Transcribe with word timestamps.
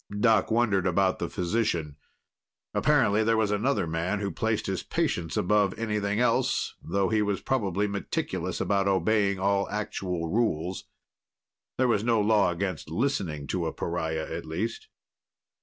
Doc 0.19 0.49
wondered 0.49 0.87
about 0.87 1.19
the 1.19 1.29
physician. 1.29 1.95
Apparently 2.73 3.23
there 3.23 3.37
was 3.37 3.51
another 3.51 3.85
man 3.85 4.19
who 4.19 4.31
placed 4.31 4.65
his 4.65 4.81
patients 4.81 5.37
above 5.37 5.77
anything 5.77 6.19
else, 6.19 6.73
though 6.81 7.09
he 7.09 7.21
was 7.21 7.39
probably 7.39 7.85
meticulous 7.85 8.59
about 8.59 8.87
obeying 8.87 9.37
all 9.37 9.69
actual 9.69 10.27
rules. 10.27 10.85
There 11.77 11.87
was 11.87 12.03
no 12.03 12.19
law 12.19 12.49
against 12.49 12.89
listening 12.89 13.45
to 13.49 13.67
a 13.67 13.71
pariah, 13.73 14.27
at 14.27 14.43
least. 14.43 14.87